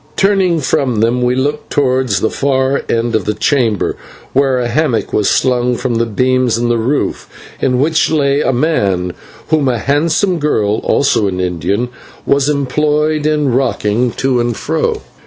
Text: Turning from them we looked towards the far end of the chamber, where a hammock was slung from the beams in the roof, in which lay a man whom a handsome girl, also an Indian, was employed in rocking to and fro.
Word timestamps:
Turning 0.15 0.59
from 0.59 0.99
them 1.01 1.21
we 1.21 1.35
looked 1.35 1.69
towards 1.69 2.21
the 2.21 2.29
far 2.31 2.81
end 2.89 3.13
of 3.13 3.25
the 3.25 3.35
chamber, 3.35 3.95
where 4.33 4.57
a 4.57 4.67
hammock 4.67 5.13
was 5.13 5.29
slung 5.29 5.77
from 5.77 5.93
the 5.93 6.07
beams 6.07 6.57
in 6.57 6.69
the 6.69 6.77
roof, 6.79 7.29
in 7.61 7.79
which 7.79 8.09
lay 8.09 8.41
a 8.41 8.51
man 8.51 9.13
whom 9.49 9.67
a 9.67 9.77
handsome 9.77 10.39
girl, 10.39 10.79
also 10.79 11.27
an 11.27 11.39
Indian, 11.39 11.87
was 12.25 12.49
employed 12.49 13.27
in 13.27 13.53
rocking 13.53 14.09
to 14.09 14.39
and 14.39 14.57
fro. 14.57 15.03